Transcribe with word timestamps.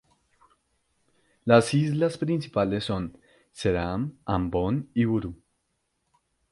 Las 1.45 1.75
islas 1.75 2.17
principales 2.17 2.85
son: 2.85 3.19
Ceram, 3.53 4.17
Ambon 4.25 4.89
y 4.95 5.05
Buru. 5.05 5.39